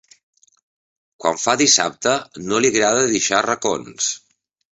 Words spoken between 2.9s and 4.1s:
deixar racons.